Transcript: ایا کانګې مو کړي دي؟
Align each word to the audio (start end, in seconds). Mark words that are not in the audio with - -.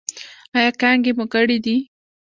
ایا 0.57 0.71
کانګې 0.81 1.11
مو 1.17 1.25
کړي 1.33 1.57
دي؟ 1.65 1.75